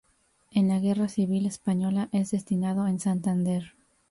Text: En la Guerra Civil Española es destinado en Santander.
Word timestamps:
En 0.51 0.67
la 0.67 0.79
Guerra 0.79 1.07
Civil 1.09 1.45
Española 1.45 2.09
es 2.11 2.31
destinado 2.31 2.87
en 2.87 2.99
Santander. 2.99 3.73